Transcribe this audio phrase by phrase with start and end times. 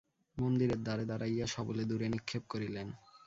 [0.37, 2.87] মন্দিরের দ্বারে দাঁড়াইয়া সবলে দূরে নিক্ষেপ করিলেন।